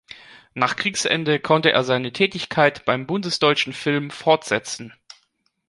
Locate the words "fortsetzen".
4.09-4.95